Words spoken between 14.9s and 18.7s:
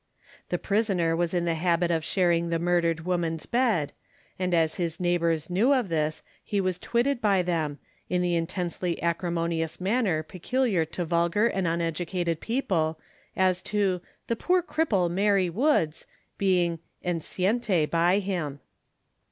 Mary Woods" being enciente by him.